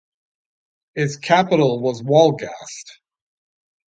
[0.95, 2.87] Its capital was Wolgast.